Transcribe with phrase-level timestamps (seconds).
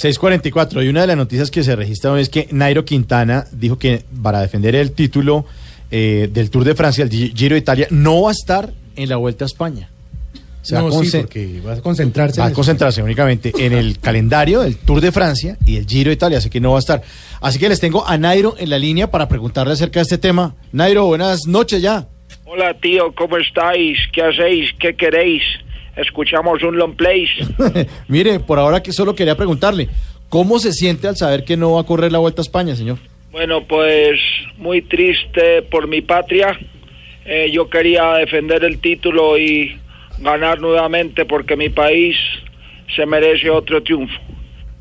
[0.00, 0.82] 644.
[0.82, 4.02] Y una de las noticias que se registra hoy es que Nairo Quintana dijo que
[4.22, 5.44] para defender el título
[5.90, 9.16] eh, del Tour de Francia, el Giro de Italia, no va a estar en la
[9.16, 9.90] Vuelta a España.
[10.62, 12.40] Se va, no, a sí, porque va a concentrarse.
[12.40, 16.14] Va a concentrarse únicamente en el calendario del Tour de Francia y el Giro de
[16.14, 17.02] Italia, así que no va a estar.
[17.42, 20.54] Así que les tengo a Nairo en la línea para preguntarle acerca de este tema.
[20.72, 22.08] Nairo, buenas noches ya.
[22.46, 23.98] Hola tío, ¿cómo estáis?
[24.12, 24.72] ¿Qué hacéis?
[24.78, 25.42] ¿Qué queréis?
[25.96, 27.46] Escuchamos un long place.
[28.08, 29.88] Mire, por ahora que solo quería preguntarle,
[30.28, 32.98] ¿cómo se siente al saber que no va a correr la Vuelta a España, señor?
[33.32, 34.18] Bueno, pues
[34.58, 36.58] muy triste por mi patria.
[37.24, 39.78] Eh, yo quería defender el título y
[40.18, 42.16] ganar nuevamente porque mi país
[42.94, 44.18] se merece otro triunfo.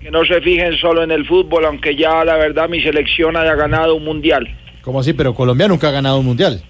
[0.00, 3.54] Que no se fijen solo en el fútbol, aunque ya la verdad mi selección haya
[3.54, 4.48] ganado un mundial.
[4.82, 5.12] ¿Cómo así?
[5.12, 6.62] Pero Colombia nunca ha ganado un mundial.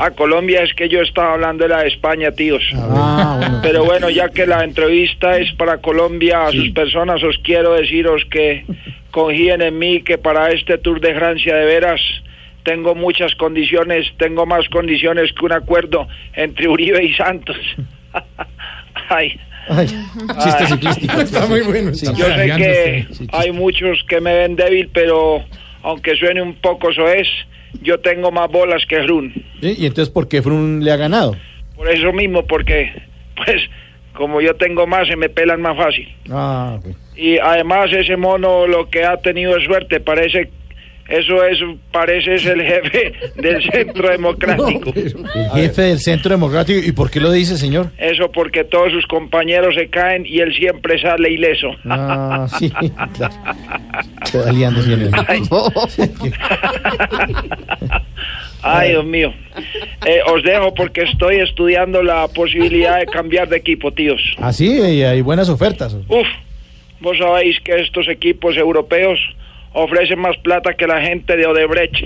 [0.00, 2.62] A Colombia es que yo estaba hablando de la de España, tíos.
[2.74, 3.60] Ah, bueno.
[3.62, 8.24] Pero bueno, ya que la entrevista es para Colombia, a sus personas os quiero deciros
[8.30, 8.64] que
[9.10, 12.00] confíen en mí, que para este Tour de Francia de veras
[12.62, 17.58] tengo muchas condiciones, tengo más condiciones que un acuerdo entre Uribe y Santos.
[19.10, 19.38] Ay.
[19.68, 21.20] Ay, chiste ciclístico.
[21.20, 21.90] Está muy bueno.
[21.90, 25.44] Yo sé que hay muchos que me ven débil, pero
[25.82, 27.28] aunque suene un poco soez,
[27.82, 29.39] yo tengo más bolas que Frun.
[29.60, 29.74] ¿Sí?
[29.78, 31.36] ¿Y entonces por qué Frun le ha ganado?
[31.76, 32.92] Por eso mismo, porque,
[33.36, 33.62] pues,
[34.14, 36.08] como yo tengo más, se me pelan más fácil.
[36.30, 36.94] Ah, ok.
[37.16, 40.50] Y además ese mono lo que ha tenido es suerte, parece,
[41.08, 41.58] eso es,
[41.90, 44.92] parece es el jefe del Centro Democrático.
[44.94, 46.86] El jefe del Centro Democrático.
[46.86, 47.90] ¿Y por qué lo dice, señor?
[47.98, 51.68] Eso porque todos sus compañeros se caen y él siempre sale ileso.
[51.84, 52.70] Ah, sí,
[53.16, 53.34] claro.
[54.22, 55.10] Está liándose en el...
[58.62, 58.80] Ay.
[58.86, 59.32] Ay, Dios mío.
[60.06, 64.20] Eh, os dejo porque estoy estudiando la posibilidad de cambiar de equipo, tíos.
[64.38, 65.94] Ah, sí, y hay buenas ofertas.
[66.08, 66.26] Uf,
[67.00, 69.18] vos sabéis que estos equipos europeos
[69.72, 72.04] ofrecen más plata que la gente de Odebrecht.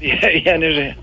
[0.00, 0.96] Bien ese-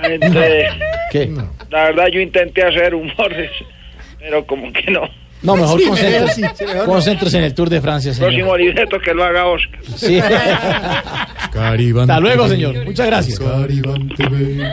[0.00, 0.68] gente de-
[1.10, 1.30] ¿Qué?
[1.70, 3.50] La verdad yo intenté hacer humores,
[4.18, 5.08] pero como que no.
[5.42, 6.92] No, mejor Sí, concéntrese, sí, sí, mejor no.
[6.92, 8.60] concéntrese en el Tour de Francia, Próximo señor.
[8.60, 9.80] libreto que lo haga Oscar.
[9.96, 10.20] Sí.
[11.52, 12.84] Caribán Hasta luego, señor.
[12.84, 13.38] Muchas gracias.
[13.38, 14.72] Caribán TV.